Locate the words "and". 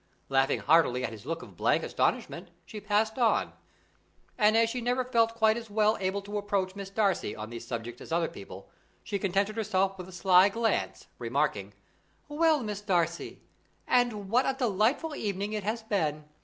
4.35-4.57, 13.87-14.27